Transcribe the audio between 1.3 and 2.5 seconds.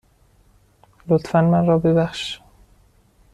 من را ببخش.